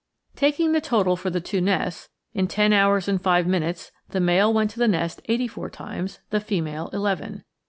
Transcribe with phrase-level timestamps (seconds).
[0.35, 4.51] Taking the total for the two nests: in ten hours and five minutes the male
[4.51, 7.43] went to the nest eighty four times; the female, eleven.